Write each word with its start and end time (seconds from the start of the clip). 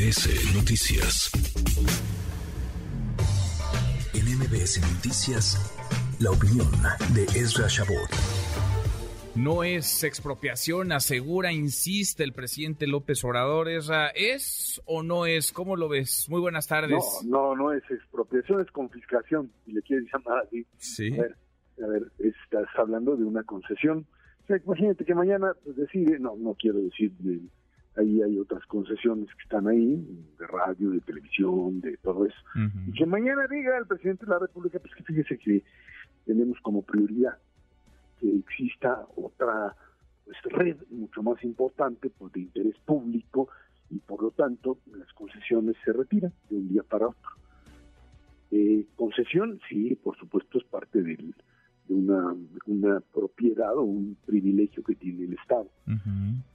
MBS 0.00 0.56
Noticias. 0.56 1.30
En 4.14 4.38
MBS 4.38 4.80
Noticias, 4.94 6.16
la 6.18 6.30
opinión 6.30 6.70
de 7.14 7.24
Ezra 7.38 7.66
Shabot. 7.68 8.08
No 9.36 9.62
es 9.62 10.02
expropiación, 10.02 10.92
asegura, 10.92 11.52
insiste 11.52 12.24
el 12.24 12.32
presidente 12.32 12.86
López 12.86 13.22
Obrador. 13.24 13.68
¿Es 14.14 14.80
o 14.86 15.02
no 15.02 15.26
es? 15.26 15.52
¿Cómo 15.52 15.76
lo 15.76 15.90
ves? 15.90 16.28
Muy 16.30 16.40
buenas 16.40 16.66
tardes. 16.66 17.04
No, 17.26 17.54
no, 17.54 17.56
no 17.56 17.72
es 17.74 17.82
expropiación, 17.90 18.62
es 18.62 18.70
confiscación, 18.70 19.52
si 19.66 19.72
le 19.72 19.82
quieres 19.82 20.08
llamar 20.10 20.44
así. 20.46 20.66
Sí. 20.78 21.12
A 21.12 21.20
ver, 21.20 21.36
a 21.84 21.86
ver, 21.88 22.10
estás 22.20 22.68
hablando 22.78 23.16
de 23.16 23.24
una 23.24 23.42
concesión. 23.42 24.06
O 24.44 24.46
sea, 24.46 24.56
imagínate 24.64 25.04
que 25.04 25.14
mañana 25.14 25.52
pues, 25.62 25.76
decide, 25.76 26.18
no, 26.18 26.36
no 26.38 26.54
quiero 26.54 26.78
decir, 26.78 27.12
de, 27.18 27.38
ahí 27.96 28.22
hay 28.22 28.38
otras 28.38 28.64
concesiones 28.66 29.26
que 29.34 29.42
están 29.42 29.66
ahí, 29.66 29.96
de 30.38 30.46
radio, 30.46 30.90
de 30.90 31.00
televisión, 31.00 31.80
de 31.80 31.96
todo 31.98 32.26
eso. 32.26 32.38
Y 32.86 32.92
que 32.92 33.06
mañana 33.06 33.46
diga 33.48 33.76
el 33.78 33.86
presidente 33.86 34.26
de 34.26 34.32
la 34.32 34.38
República, 34.38 34.78
pues 34.78 34.94
que 34.94 35.04
fíjese 35.04 35.38
que 35.38 35.62
tenemos 36.24 36.58
como 36.60 36.82
prioridad 36.82 37.36
que 38.20 38.36
exista 38.36 39.06
otra 39.16 39.74
pues, 40.24 40.36
red 40.52 40.76
mucho 40.90 41.22
más 41.22 41.42
importante 41.42 42.10
pues, 42.10 42.32
de 42.32 42.40
interés 42.40 42.76
público 42.84 43.48
y 43.90 43.98
por 43.98 44.22
lo 44.22 44.30
tanto 44.30 44.78
las 44.96 45.12
concesiones 45.14 45.76
se 45.84 45.92
retiran 45.92 46.32
de 46.48 46.56
un 46.56 46.68
día 46.68 46.82
para 46.82 47.08
otro. 47.08 47.30
Eh, 48.52 48.84
concesión, 48.96 49.60
sí, 49.68 49.96
por 49.96 50.16
supuesto 50.16 50.58
es 50.58 50.64
parte 50.64 51.02
del, 51.02 51.34
de 51.88 51.94
una, 51.94 52.36
una 52.66 53.00
propiedad 53.00 53.76
o 53.76 53.82
un 53.82 54.16
privilegio 54.26 54.82
que 54.82 54.94
tiene 54.94 55.24
el 55.24 55.34
Estado. 55.34 55.68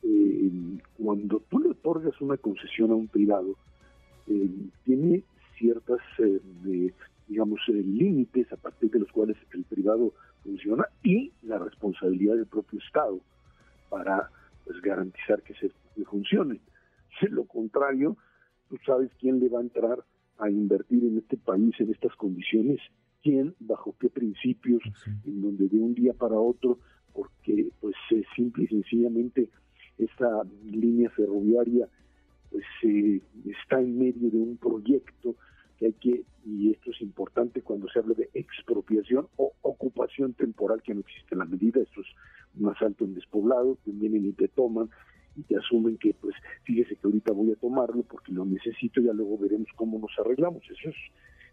eh, 0.03 0.79
cuando 1.05 1.39
tú 1.51 1.59
le 1.59 1.69
otorgas 1.69 2.19
una 2.19 2.35
concesión 2.35 2.89
a 2.89 2.95
un 2.95 3.07
privado, 3.07 3.55
eh, 4.25 4.49
tiene 4.85 5.23
ciertas, 5.55 5.99
eh, 6.17 6.39
de, 6.63 6.91
digamos, 7.27 7.59
eh, 7.67 7.73
límites 7.73 8.51
a 8.51 8.57
partir 8.57 8.89
de 8.89 9.01
los 9.01 9.11
cuales 9.11 9.37
el 9.53 9.63
privado 9.65 10.13
funciona 10.41 10.87
y 11.03 11.31
la 11.43 11.59
responsabilidad 11.59 12.33
del 12.37 12.47
propio 12.47 12.79
Estado 12.79 13.19
para 13.87 14.31
pues, 14.63 14.81
garantizar 14.81 15.43
que 15.43 15.53
se 15.53 15.71
que 15.95 16.05
funcione. 16.05 16.59
De 17.21 17.29
lo 17.29 17.43
contrario, 17.45 18.17
tú 18.67 18.77
sabes 18.83 19.11
quién 19.19 19.39
le 19.39 19.47
va 19.47 19.59
a 19.59 19.61
entrar 19.61 20.03
a 20.39 20.49
invertir 20.49 21.03
en 21.03 21.19
este 21.19 21.37
país 21.37 21.75
en 21.79 21.91
estas 21.91 22.15
condiciones, 22.15 22.79
quién, 23.21 23.53
bajo 23.59 23.95
qué 23.99 24.09
principios, 24.09 24.81
en 25.23 25.43
donde 25.43 25.67
de 25.67 25.77
un 25.77 25.93
día 25.93 26.13
para 26.13 26.39
otro, 26.39 26.79
porque 27.13 27.69
pues 27.79 27.95
eh, 28.09 28.23
simple 28.35 28.63
y 28.63 28.67
sencillamente 28.69 29.49
esta 29.97 30.43
línea 30.65 31.09
ferroviaria 31.11 31.87
pues 32.51 32.63
eh, 32.83 33.21
está 33.45 33.79
en 33.79 33.97
medio 33.97 34.29
de 34.29 34.37
un 34.37 34.57
proyecto 34.57 35.35
que 35.77 35.87
hay 35.87 35.93
que, 35.93 36.23
y 36.45 36.71
esto 36.71 36.91
es 36.91 37.01
importante 37.01 37.61
cuando 37.61 37.89
se 37.89 37.99
habla 37.99 38.13
de 38.13 38.29
expropiación 38.33 39.27
o 39.35 39.51
ocupación 39.61 40.33
temporal, 40.33 40.81
que 40.81 40.93
no 40.93 41.01
existe 41.01 41.35
en 41.35 41.39
la 41.39 41.45
medida, 41.45 41.81
esto 41.81 42.01
es 42.01 42.07
un 42.57 42.69
asalto 42.69 43.03
en 43.03 43.13
despoblado, 43.13 43.77
que 43.83 43.91
vienen 43.91 44.25
y 44.25 44.31
te 44.31 44.47
toman 44.47 44.89
y 45.35 45.41
te 45.43 45.57
asumen 45.57 45.97
que, 45.97 46.13
pues, 46.13 46.33
fíjese 46.63 46.95
que 46.95 47.07
ahorita 47.07 47.33
voy 47.33 47.51
a 47.51 47.55
tomarlo 47.55 48.03
porque 48.03 48.31
lo 48.31 48.45
necesito, 48.45 49.01
ya 49.01 49.11
luego 49.11 49.37
veremos 49.37 49.67
cómo 49.75 49.99
nos 49.99 50.11
arreglamos. 50.17 50.63
Eso 50.63 50.89
es, 50.89 50.95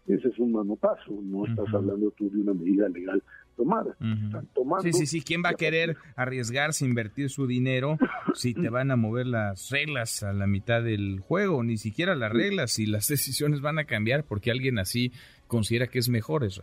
ese 0.07 0.29
es 0.29 0.39
un 0.39 0.53
manotazo, 0.53 1.19
no 1.21 1.45
estás 1.45 1.73
hablando 1.73 2.11
tú 2.11 2.29
de 2.29 2.39
una 2.39 2.53
medida 2.53 2.87
legal 2.87 3.21
tomada. 3.55 3.91
Están 3.99 4.47
tomando, 4.53 4.83
Sí, 4.83 4.93
sí, 4.93 5.05
sí. 5.05 5.21
¿Quién 5.21 5.41
va 5.43 5.49
a 5.49 5.53
querer 5.53 5.97
arriesgarse, 6.15 6.85
invertir 6.85 7.29
su 7.29 7.47
dinero 7.47 7.97
si 8.33 8.53
te 8.53 8.69
van 8.69 8.91
a 8.91 8.95
mover 8.95 9.27
las 9.27 9.69
reglas 9.69 10.23
a 10.23 10.33
la 10.33 10.47
mitad 10.47 10.83
del 10.83 11.19
juego? 11.19 11.63
Ni 11.63 11.77
siquiera 11.77 12.15
las 12.15 12.31
reglas 12.31 12.79
y 12.79 12.85
las 12.85 13.07
decisiones 13.09 13.61
van 13.61 13.79
a 13.79 13.85
cambiar 13.85 14.23
porque 14.23 14.51
alguien 14.51 14.79
así 14.79 15.11
considera 15.47 15.87
que 15.87 15.99
es 15.99 16.09
mejor 16.09 16.43
eso. 16.43 16.61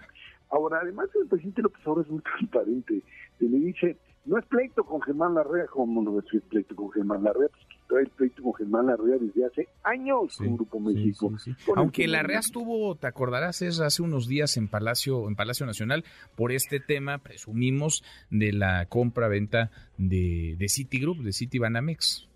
Ahora, 0.50 0.80
además, 0.82 1.08
el 1.20 1.28
presidente 1.28 1.62
López 1.62 1.80
Obrador 1.86 2.04
es 2.04 2.10
muy 2.10 2.22
transparente. 2.38 3.02
Se 3.38 3.44
le 3.44 3.58
dice, 3.58 3.96
no 4.24 4.38
es 4.38 4.44
pleito 4.46 4.84
con 4.84 5.00
Germán 5.02 5.34
Larrea, 5.34 5.66
como 5.66 6.02
no 6.02 6.18
es 6.18 6.42
pleito 6.48 6.74
con 6.74 6.90
Germán 6.90 7.22
Larrea, 7.24 7.48
pues 7.48 7.79
trae 7.90 8.04
el 8.04 8.08
pleito 8.10 8.42
con 8.42 8.54
Germán 8.54 8.86
Larrea 8.86 9.18
desde 9.18 9.44
hace 9.44 9.68
años 9.82 10.34
Sí, 10.36 10.44
con 10.44 10.54
Grupo 10.56 10.80
México. 10.80 11.32
sí, 11.38 11.52
sí. 11.56 11.64
Con 11.66 11.78
Aunque 11.78 12.02
que- 12.02 12.08
Larrea 12.08 12.38
estuvo, 12.38 12.94
te 12.94 13.06
acordarás, 13.06 13.60
es 13.62 13.80
hace 13.80 14.02
unos 14.02 14.28
días 14.28 14.56
en 14.56 14.68
Palacio, 14.68 15.28
en 15.28 15.34
Palacio 15.36 15.66
Nacional 15.66 16.04
por 16.36 16.52
este 16.52 16.80
tema, 16.80 17.18
presumimos, 17.18 18.02
de 18.30 18.52
la 18.52 18.86
compra-venta 18.86 19.70
de, 19.98 20.56
de 20.58 20.68
Citigroup, 20.68 21.18
de 21.18 21.32
Citibanamex. 21.32 22.28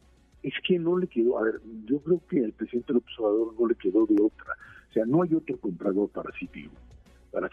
es 0.42 0.52
que 0.66 0.78
no 0.78 0.98
le 0.98 1.06
quedó, 1.06 1.38
a 1.38 1.42
ver, 1.44 1.60
yo 1.86 2.00
creo 2.00 2.20
que 2.28 2.44
al 2.44 2.52
presidente 2.52 2.92
López 2.92 3.14
Obrador 3.18 3.54
no 3.58 3.66
le 3.66 3.74
quedó 3.76 4.04
de 4.06 4.20
otra. 4.20 4.52
O 4.90 4.92
sea, 4.92 5.04
no 5.06 5.22
hay 5.22 5.32
otro 5.34 5.56
comprador 5.58 6.10
para 6.10 6.30
Citi, 6.38 6.68
para 7.34 7.50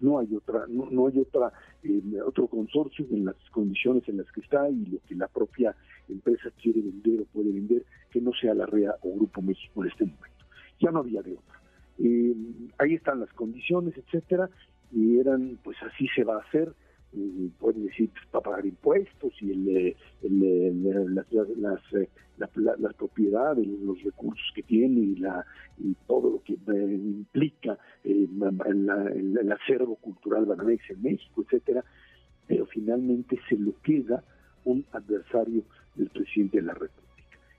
no 0.00 0.18
hay 0.18 0.34
otra, 0.34 0.64
no, 0.68 0.88
no 0.90 1.06
hay 1.06 1.18
otra, 1.18 1.52
eh, 1.82 2.02
otro 2.26 2.46
consorcio 2.48 3.06
en 3.10 3.26
las 3.26 3.36
condiciones 3.50 4.08
en 4.08 4.16
las 4.16 4.30
que 4.32 4.40
está 4.40 4.68
y 4.70 4.86
lo 4.86 4.98
que 5.06 5.14
la 5.14 5.28
propia 5.28 5.76
empresa 6.08 6.50
quiere 6.60 6.80
vender 6.80 7.20
o 7.20 7.24
puede 7.26 7.52
vender, 7.52 7.84
que 8.10 8.20
no 8.20 8.32
sea 8.32 8.54
la 8.54 8.66
REA 8.66 8.94
o 9.02 9.14
Grupo 9.14 9.42
México 9.42 9.84
en 9.84 9.90
este 9.90 10.04
momento. 10.06 10.44
Ya 10.80 10.90
no 10.90 11.00
había 11.00 11.22
de 11.22 11.34
otra. 11.34 11.60
Eh, 11.98 12.34
ahí 12.78 12.94
están 12.94 13.20
las 13.20 13.32
condiciones, 13.34 13.94
etcétera, 13.96 14.48
y 14.90 15.18
eran, 15.18 15.58
pues 15.62 15.76
así 15.82 16.08
se 16.16 16.24
va 16.24 16.36
a 16.36 16.40
hacer, 16.40 16.72
eh, 17.12 17.50
pueden 17.58 17.84
decir 17.86 18.08
pues, 18.10 18.24
para 18.30 18.42
pagar 18.44 18.66
impuestos 18.66 19.32
y 19.42 19.50
el, 19.50 19.96
las, 21.14 21.30
las, 21.32 21.48
las, 21.58 21.82
la- 22.38 22.50
la- 22.54 22.76
las 22.78 22.94
propiedades, 22.94 23.66
los 23.66 24.02
recursos 24.02 24.50
que 24.54 24.62
tiene 24.62 25.00
y, 25.00 25.16
la, 25.16 25.44
y 25.78 25.94
todo 26.06 26.30
lo 26.30 26.42
que 26.42 26.54
implica 26.54 27.78
el 28.66 29.52
acervo 29.52 29.96
cultural 29.96 30.46
banamex 30.46 30.90
en 30.90 31.02
México, 31.02 31.42
etcétera, 31.42 31.84
pero 32.46 32.66
finalmente 32.66 33.38
se 33.48 33.56
lo 33.56 33.72
queda 33.82 34.22
un 34.64 34.84
adversario 34.92 35.62
del 35.94 36.08
presidente 36.08 36.58
de 36.58 36.64
la 36.64 36.74
República. 36.74 37.00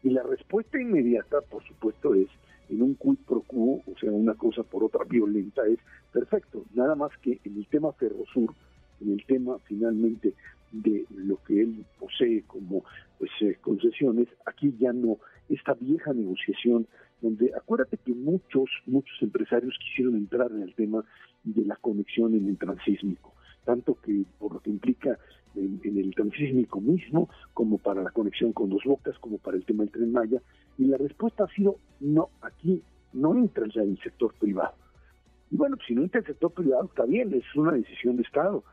Y 0.04 0.09
la 0.09 0.24
respuesta 0.24 0.80
inmediata, 0.82 1.42
por 1.42 1.64
supuesto, 1.64 2.16
es 2.16 2.28
en 2.70 2.82
un 2.82 2.96
quid 2.96 3.18
pro 3.28 3.42
quo, 3.42 3.82
o 3.86 3.98
sea, 4.00 4.12
una 4.12 4.34
cosa 4.36 4.64
por 4.64 4.84
otra 4.84 5.04
violenta, 5.04 5.66
es 5.68 5.80
perfecto, 6.12 6.66
nada 6.74 6.96
más 6.96 7.12
que 7.22 7.40
en 7.44 7.58
el 7.58 7.68
tema 7.68 7.92
Ferrosur, 7.94 8.53
en 9.02 9.12
el 9.12 9.26
tema 9.26 9.58
finalmente 9.66 10.34
de 10.72 11.06
lo 11.16 11.38
que 11.44 11.62
él 11.62 11.86
posee 12.00 12.44
como 12.44 12.84
pues 13.20 13.32
eh, 13.42 13.58
concesiones, 13.62 14.28
aquí 14.46 14.74
ya 14.80 14.94
no, 14.94 15.18
esta 15.50 15.74
vieja 15.74 16.14
negociación 16.14 16.88
donde 17.22 17.52
acuérdate 17.56 17.98
que 17.98 18.14
muchos, 18.14 18.70
muchos 18.86 19.16
empresarios 19.22 19.78
quisieron 19.80 20.16
entrar 20.16 20.52
en 20.52 20.64
el 20.64 20.74
tema 20.76 21.04
de 21.44 21.66
la 21.66 21.76
conexión 21.76 22.34
en 22.34 22.48
el 22.48 22.58
transísmico, 22.58 23.34
tanto 23.64 23.96
que 24.02 24.26
por 24.40 24.54
lo 24.54 24.59
que 24.59 24.70
implica 24.70 25.18
en, 25.56 25.80
en 25.84 25.98
el 25.98 26.14
transísmico 26.16 26.82
mismo, 26.82 27.30
como 27.54 27.78
para 27.78 28.02
la 28.02 28.12
conexión 28.12 28.54
con 28.54 28.70
dos 28.70 28.84
bocas, 28.86 29.18
como 29.20 29.38
para 29.38 29.58
el 29.58 29.66
tema 29.66 29.84
del 29.84 29.92
tren 29.92 30.12
Maya, 30.12 30.42
y 30.78 30.86
la 30.86 30.98
respuesta 30.98 31.44
ha 31.44 31.56
sido 31.56 31.78
no, 32.00 32.30
aquí 32.42 32.82
no 33.14 33.36
entra 33.36 33.66
ya 33.74 33.82
el 33.82 33.98
sector 34.00 34.34
privado. 34.40 34.76
Y 35.52 35.58
bueno, 35.58 35.78
si 35.86 35.94
no 35.94 36.02
entra 36.03 36.22
el 36.22 36.26
sector 36.26 36.52
privado, 36.52 36.86
está 36.86 37.06
bien, 37.06 37.34
es 37.34 37.44
una 37.56 37.74
decisión 37.74 38.16
de 38.16 38.24
Estado, 38.24 38.64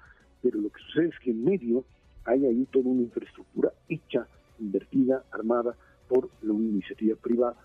pero 0.43 0.61
lo 0.61 0.71
que 0.71 0.81
sucede 0.83 1.09
es 1.09 1.19
que 1.19 1.33
en 1.33 1.45
medio 1.45 1.85
hay 2.25 2.47
ahí 2.47 2.67
toda 2.71 2.89
una 2.89 3.03
infraestructura 3.03 3.73
hecha, 3.89 4.27
invertida, 4.61 5.25
armada 5.33 5.75
por 6.09 6.31
la 6.43 6.55
iniciativa 6.55 7.17
privada. 7.17 7.57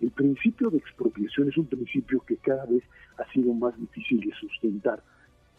El 0.00 0.10
principio 0.10 0.70
de 0.70 0.78
expropiación 0.78 1.48
es 1.48 1.56
un 1.56 1.66
principio 1.66 2.20
que 2.20 2.36
cada 2.36 2.64
vez 2.66 2.84
ha 3.18 3.30
sido 3.32 3.52
más 3.52 3.78
difícil 3.78 4.20
de 4.20 4.32
sustentar 4.34 5.02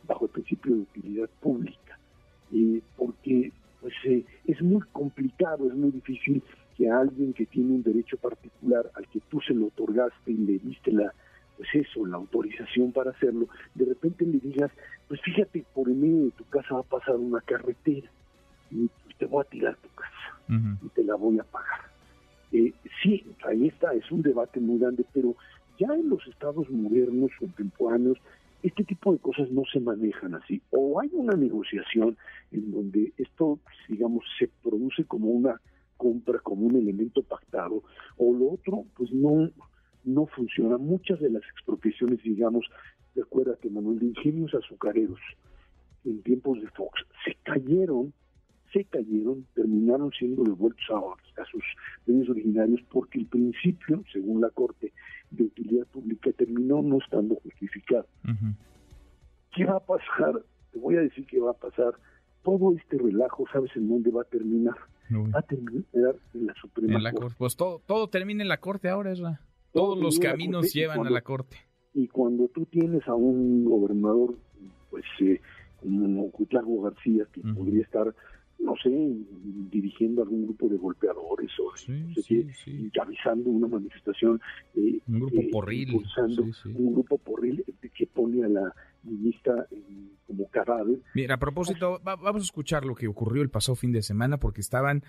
bajo 0.07 0.25
el 0.25 0.31
principio 0.31 0.75
de 0.75 0.81
utilidad 0.81 1.29
pública, 1.41 1.99
eh, 2.53 2.81
porque 2.97 3.51
pues, 3.81 3.93
eh, 4.05 4.25
es 4.45 4.61
muy 4.61 4.81
complicado, 4.91 5.67
es 5.67 5.75
muy 5.75 5.91
difícil 5.91 6.41
que 6.77 6.89
a 6.89 6.99
alguien 6.99 7.33
que 7.33 7.45
tiene 7.45 7.73
un 7.73 7.83
derecho 7.83 8.17
particular 8.17 8.89
al 8.95 9.07
que 9.09 9.19
tú 9.29 9.41
se 9.41 9.53
lo 9.53 9.67
otorgaste 9.67 10.31
y 10.31 10.37
le 10.37 10.59
diste 10.59 10.91
la, 10.91 11.13
pues 11.57 11.69
eso, 11.73 12.05
la 12.05 12.15
autorización 12.15 12.93
para 12.93 13.11
hacerlo, 13.11 13.47
de 13.75 13.85
repente 13.85 14.25
le 14.25 14.39
digas, 14.39 14.71
pues 15.09 15.21
fíjate, 15.21 15.65
por 15.73 15.89
el 15.89 15.95
medio 15.95 16.25
de 16.25 16.31
tu 16.31 16.45
casa 16.45 16.75
va 16.75 16.79
a 16.79 16.83
pasar 16.83 17.15
una 17.17 17.41
carretera 17.41 18.09
y 18.71 18.89
pues, 19.03 19.17
te 19.17 19.25
voy 19.25 19.41
a 19.41 19.49
tirar 19.49 19.75
tu 19.75 19.89
casa 19.89 20.79
y 20.81 20.89
te 20.89 21.03
la 21.03 21.15
voy 21.15 21.37
a 21.39 21.43
pagar. 21.43 21.88
Eh, 22.51 22.73
sí, 23.03 23.25
ahí 23.45 23.67
está, 23.67 23.93
es 23.93 24.09
un 24.11 24.21
debate 24.21 24.59
muy 24.59 24.79
grande, 24.79 25.05
pero 25.13 25.35
ya 25.79 25.93
en 25.93 26.09
los 26.09 26.25
estados 26.27 26.69
modernos, 26.69 27.31
contemporáneos, 27.39 28.17
este 28.61 28.83
tipo 28.83 29.13
de 29.13 29.19
cosas 29.19 29.49
no 29.51 29.63
se 29.71 29.79
manejan 29.79 30.35
así. 30.35 30.61
O 30.71 30.99
hay 30.99 31.09
una 31.13 31.35
negociación 31.35 32.17
en 32.51 32.71
donde 32.71 33.13
esto, 33.17 33.59
digamos, 33.87 34.25
se 34.37 34.49
produce 34.61 35.05
como 35.05 35.29
una 35.29 35.61
compra, 35.95 36.39
como 36.39 36.65
un 36.65 36.75
elemento 36.75 37.23
pactado, 37.23 37.83
o 38.17 38.33
lo 38.33 38.53
otro, 38.53 38.85
pues 38.95 39.11
no, 39.11 39.49
no 40.03 40.25
funciona. 40.27 40.77
Muchas 40.77 41.19
de 41.19 41.29
las 41.29 41.43
expropiaciones, 41.43 42.21
digamos, 42.23 42.65
acuérdate, 43.21 43.69
Manuel, 43.69 43.99
de 43.99 44.07
ingenios 44.07 44.53
azucareros 44.53 45.19
en 46.05 46.21
tiempos 46.23 46.61
de 46.61 46.67
Fox, 46.69 47.05
se 47.25 47.35
cayeron, 47.43 48.13
se 48.71 48.85
cayeron, 48.85 49.45
terminaron 49.55 50.11
siendo 50.11 50.43
devueltos 50.43 50.85
a, 50.91 51.41
a 51.41 51.45
sus 51.45 51.63
originales 52.07 52.21
extraordinarios 52.21 52.81
porque 52.91 53.19
el 53.19 53.25
principio, 53.27 54.03
según 54.11 54.41
la 54.41 54.49
Corte 54.49 54.93
de 55.31 55.43
Utilidad 55.43 55.87
Pública, 55.87 56.31
terminó 56.31 56.81
no 56.81 56.97
estando 56.97 57.35
justificado. 57.35 58.05
¿Qué 59.55 59.65
va 59.65 59.77
a 59.77 59.79
pasar? 59.79 60.41
Te 60.71 60.79
voy 60.79 60.97
a 60.97 61.01
decir 61.01 61.25
qué 61.25 61.39
va 61.39 61.51
a 61.51 61.55
pasar. 61.55 61.93
Todo 62.43 62.75
este 62.75 62.97
relajo, 62.97 63.45
¿sabes 63.51 63.71
en 63.75 63.89
dónde 63.89 64.11
va 64.11 64.21
a 64.21 64.25
terminar? 64.25 64.75
Va 65.11 65.39
a 65.39 65.41
terminar 65.41 66.15
en 66.33 66.45
la 66.45 66.53
Suprema 66.55 67.11
Corte. 67.11 67.35
Pues 67.37 67.55
todo, 67.55 67.81
todo 67.85 68.07
termina 68.07 68.43
en 68.43 68.49
la 68.49 68.59
Corte 68.59 68.89
ahora, 68.89 69.11
es 69.11 69.21
Todos 69.73 69.99
los 69.99 70.19
caminos 70.19 70.73
llevan 70.73 71.05
a 71.05 71.09
la 71.09 71.21
Corte. 71.21 71.57
Y 71.93 72.07
cuando 72.07 72.47
tú 72.49 72.65
tienes 72.65 73.07
a 73.07 73.15
un 73.15 73.65
gobernador, 73.65 74.35
pues 74.91 75.03
eh, 75.21 75.41
como 75.77 76.29
Cuitlago 76.31 76.81
García, 76.83 77.25
que 77.31 77.41
podría 77.41 77.81
estar 77.81 78.13
no 78.69 78.75
sé, 78.81 78.89
dirigiendo 79.71 80.21
algún 80.21 80.43
grupo 80.43 80.69
de 80.69 80.77
golpeadores 80.77 81.51
o 81.59 81.73
encabezando 82.67 83.49
una 83.49 83.67
manifestación. 83.67 84.39
Eh, 84.75 84.99
un 85.07 85.19
grupo 85.19 85.41
eh, 85.41 85.49
porril. 85.51 86.01
un 86.75 86.93
grupo 86.93 87.17
porril 87.17 87.65
que 87.95 88.07
pone 88.07 88.43
a 88.45 88.47
la 88.47 88.73
ministra 89.03 89.65
como 90.27 90.47
cadáver. 90.49 90.99
Mira, 91.15 91.35
a 91.35 91.39
propósito, 91.39 91.99
vamos 92.03 92.41
a 92.41 92.45
escuchar 92.45 92.85
lo 92.85 92.93
que 92.93 93.07
ocurrió 93.07 93.41
el 93.41 93.49
pasado 93.49 93.75
fin 93.75 93.91
de 93.91 94.03
semana 94.03 94.37
porque 94.37 94.61
estaban 94.61 95.03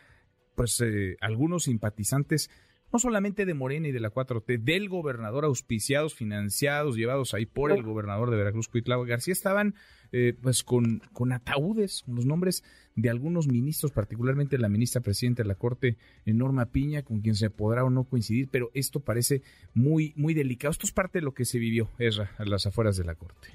pues 0.54 0.80
eh, 0.80 1.16
algunos 1.20 1.64
simpatizantes 1.64 2.50
no 2.92 2.98
solamente 2.98 3.46
de 3.46 3.54
Morena 3.54 3.88
y 3.88 3.92
de 3.92 4.00
la 4.00 4.12
4T, 4.12 4.58
del 4.62 4.88
gobernador, 4.88 5.44
auspiciados, 5.44 6.14
financiados, 6.14 6.96
llevados 6.96 7.34
ahí 7.34 7.46
por 7.46 7.72
el 7.72 7.82
gobernador 7.82 8.30
de 8.30 8.36
Veracruz, 8.36 8.68
Cuitlao 8.68 9.04
García, 9.04 9.32
estaban 9.32 9.74
eh, 10.12 10.34
pues 10.40 10.64
con, 10.64 11.00
con 11.12 11.32
ataúdes, 11.32 12.02
con 12.04 12.16
los 12.16 12.26
nombres 12.26 12.64
de 12.96 13.10
algunos 13.10 13.46
ministros, 13.46 13.92
particularmente 13.92 14.58
la 14.58 14.68
ministra 14.68 15.00
presidenta 15.00 15.42
de 15.42 15.48
la 15.48 15.54
Corte, 15.54 15.96
Norma 16.26 16.66
Piña, 16.66 17.02
con 17.02 17.20
quien 17.20 17.36
se 17.36 17.50
podrá 17.50 17.84
o 17.84 17.90
no 17.90 18.04
coincidir, 18.04 18.48
pero 18.50 18.70
esto 18.74 19.00
parece 19.00 19.42
muy, 19.74 20.12
muy 20.16 20.34
delicado. 20.34 20.72
Esto 20.72 20.86
es 20.86 20.92
parte 20.92 21.18
de 21.18 21.24
lo 21.24 21.32
que 21.32 21.44
se 21.44 21.58
vivió, 21.58 21.90
Ezra, 21.98 22.32
a 22.38 22.44
las 22.44 22.66
afueras 22.66 22.96
de 22.96 23.04
la 23.04 23.14
Corte. 23.14 23.48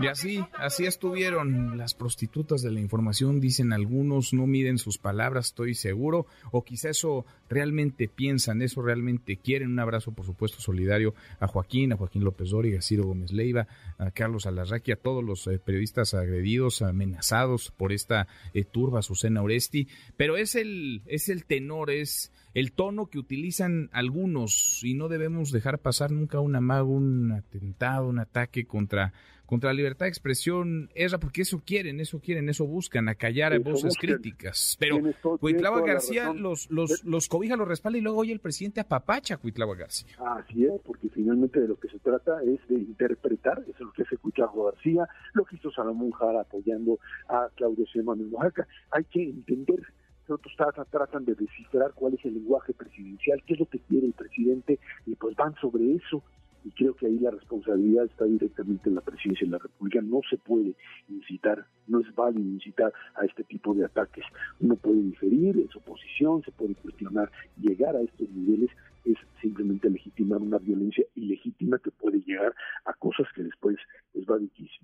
Y 0.00 0.06
así, 0.06 0.44
así 0.56 0.86
estuvieron 0.86 1.76
las 1.76 1.92
prostitutas 1.92 2.62
de 2.62 2.70
la 2.70 2.78
información, 2.78 3.40
dicen 3.40 3.72
algunos, 3.72 4.32
no 4.32 4.46
miden 4.46 4.78
sus 4.78 4.96
palabras, 4.96 5.46
estoy 5.46 5.74
seguro, 5.74 6.26
o 6.52 6.62
quizá 6.62 6.90
eso 6.90 7.26
realmente 7.48 8.06
piensan, 8.06 8.62
eso 8.62 8.80
realmente 8.80 9.38
quieren. 9.38 9.72
Un 9.72 9.80
abrazo, 9.80 10.12
por 10.12 10.24
supuesto, 10.24 10.60
solidario 10.60 11.14
a 11.40 11.48
Joaquín, 11.48 11.92
a 11.92 11.96
Joaquín 11.96 12.22
López 12.22 12.50
Dori, 12.50 12.76
a 12.76 12.82
Ciro 12.82 13.06
Gómez 13.06 13.32
Leiva, 13.32 13.66
a 13.98 14.12
Carlos 14.12 14.46
Alarraqui, 14.46 14.92
a 14.92 14.96
todos 14.96 15.24
los 15.24 15.48
eh, 15.48 15.58
periodistas 15.58 16.14
agredidos, 16.14 16.80
amenazados 16.80 17.72
por 17.76 17.92
esta 17.92 18.28
eh, 18.54 18.62
turba, 18.62 19.02
Susana 19.02 19.42
Oresti. 19.42 19.88
Pero 20.16 20.36
es 20.36 20.54
el, 20.54 21.02
es 21.06 21.28
el 21.28 21.44
tenor, 21.44 21.90
es 21.90 22.30
el 22.54 22.70
tono 22.70 23.06
que 23.06 23.18
utilizan 23.18 23.90
algunos 23.92 24.80
y 24.84 24.94
no 24.94 25.08
debemos 25.08 25.50
dejar 25.50 25.80
pasar 25.80 26.12
nunca 26.12 26.38
un 26.38 26.54
amago, 26.54 26.92
un 26.92 27.32
atentado, 27.32 28.08
un 28.08 28.20
ataque 28.20 28.64
contra 28.64 29.12
contra 29.48 29.70
la 29.70 29.74
libertad 29.74 30.04
de 30.04 30.10
expresión, 30.10 30.90
Esra, 30.94 31.18
porque 31.18 31.40
eso 31.40 31.62
quieren, 31.64 32.00
eso 32.00 32.20
quieren, 32.20 32.50
eso 32.50 32.66
buscan, 32.66 33.08
acallar 33.08 33.54
a 33.54 33.58
voces 33.58 33.96
críticas. 33.96 34.76
Pero 34.78 34.98
Cuitlava 35.40 35.80
García 35.80 36.34
los, 36.34 36.70
los, 36.70 37.02
los 37.02 37.28
cobija, 37.28 37.56
los 37.56 37.66
respalda 37.66 37.96
y 37.96 38.02
luego 38.02 38.18
oye 38.18 38.34
el 38.34 38.40
presidente 38.40 38.80
apapacha 38.80 39.36
a 39.36 39.38
Cuitlava 39.38 39.74
García. 39.74 40.10
Así 40.18 40.66
es, 40.66 40.78
porque 40.84 41.08
finalmente 41.08 41.60
de 41.60 41.68
lo 41.68 41.80
que 41.80 41.88
se 41.88 41.98
trata 41.98 42.42
es 42.42 42.60
de 42.68 42.74
interpretar, 42.74 43.60
eso 43.62 43.72
es 43.72 43.80
lo 43.80 43.92
que 43.92 44.02
hace 44.02 44.18
Cuitlava 44.18 44.52
García, 44.66 45.08
lo 45.32 45.46
que 45.46 45.56
hizo 45.56 45.70
Salomón 45.70 46.10
Jara 46.10 46.42
apoyando 46.42 46.98
a 47.28 47.48
Claudio 47.54 47.86
Sheinbaum 47.86 48.20
en 48.20 48.34
Oaxaca. 48.34 48.68
Hay 48.90 49.04
que 49.04 49.22
entender 49.22 49.80
otros 50.28 50.54
tratan 50.90 51.24
de 51.24 51.34
descifrar 51.34 51.92
cuál 51.94 52.12
es 52.12 52.24
el 52.26 52.34
lenguaje 52.34 52.74
presidencial, 52.74 53.42
qué 53.46 53.54
es 53.54 53.60
lo 53.60 53.66
que 53.66 53.78
quiere 53.78 54.06
el 54.08 54.12
presidente, 54.12 54.78
y 55.06 55.14
pues 55.14 55.34
van 55.36 55.54
sobre 55.54 55.94
eso 55.94 56.22
y 56.64 56.70
creo 56.70 56.94
que 56.94 57.06
ahí 57.06 57.18
la 57.18 57.30
responsabilidad 57.30 58.04
está 58.04 58.24
directamente 58.24 58.88
en 58.88 58.96
la 58.96 59.00
presidencia 59.00 59.46
de 59.46 59.52
la 59.52 59.58
República. 59.58 60.00
No 60.02 60.20
se 60.28 60.36
puede 60.38 60.74
incitar, 61.08 61.66
no 61.86 62.00
es 62.00 62.14
válido 62.14 62.48
incitar 62.48 62.92
a 63.14 63.24
este 63.24 63.44
tipo 63.44 63.74
de 63.74 63.84
ataques. 63.84 64.24
Uno 64.60 64.76
puede 64.76 65.02
diferir 65.02 65.56
en 65.56 65.68
su 65.68 65.80
posición, 65.80 66.42
se 66.42 66.52
puede 66.52 66.74
cuestionar. 66.74 67.30
Llegar 67.56 67.96
a 67.96 68.00
estos 68.00 68.28
niveles 68.30 68.70
es 69.04 69.16
simplemente 69.40 69.88
legitimar 69.88 70.40
una 70.40 70.58
violencia 70.58 71.04
ilegítima 71.14 71.78
que 71.78 71.90
puede 71.90 72.20
llegar 72.20 72.54
a 72.84 72.92
cosas 72.94 73.26
que 73.34 73.42
después 73.42 73.76
pues, 74.12 74.26
va, 74.26 74.36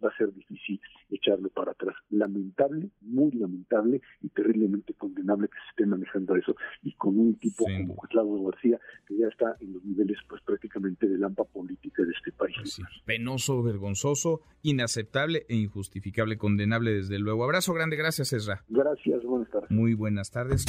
va 0.03 0.09
a 0.13 0.17
ser 0.17 0.33
difícil 0.33 0.81
echarlo 1.11 1.49
para 1.51 1.73
atrás. 1.73 1.95
Lamentable, 2.11 2.91
muy 3.01 3.33
lamentable 3.33 4.01
y 4.23 4.29
terriblemente 4.29 4.95
condenable 4.95 5.49
que 5.49 5.55
se 5.55 5.71
esté 5.71 5.87
manejando 5.87 6.37
eso 6.37 6.57
y 6.83 6.93
con 6.93 7.19
un 7.19 7.35
tipo 7.35 7.65
como 7.65 7.97
Claudio 7.97 8.45
García 8.45 8.81
ya 9.25 9.29
está 9.29 9.57
en 9.61 9.73
los 9.73 9.85
niveles 9.85 10.19
pues 10.29 10.43
prácticamente 10.43 11.09
de 11.09 11.19
lampa 11.19 11.45
política 11.45 12.03
de 12.03 12.13
este 12.13 12.33
país. 12.33 12.57
Pues 12.57 12.81
penoso, 13.05 13.63
vergonzoso, 13.63 14.43
inaceptable 14.63 15.47
e 15.49 15.57
injustificable, 15.57 16.37
condenable 16.37 16.93
desde 16.93 17.19
luego. 17.19 17.45
Abrazo 17.45 17.73
grande, 17.75 17.97
gracias 17.97 18.33
Ezra. 18.33 18.65
Gracias, 18.69 19.23
buenas 19.25 19.51
tardes. 19.51 19.71
Muy 19.71 19.95
buenas 19.95 20.31
tardes. 20.31 20.65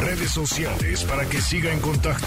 Redes 0.00 0.30
sociales 0.30 1.04
para 1.04 1.28
que 1.28 1.38
siga 1.38 1.72
en 1.72 1.80
contacto: 1.80 2.26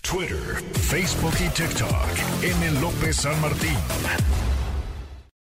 Twitter, 0.00 0.62
Facebook 0.72 1.34
y 1.38 1.48
TikTok. 1.50 2.42
M. 2.42 2.80
López 2.80 3.16
San 3.16 3.40
Martín. 3.40 4.51